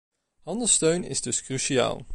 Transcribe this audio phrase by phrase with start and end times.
[0.45, 2.05] Handelssteun is dus cruciaal.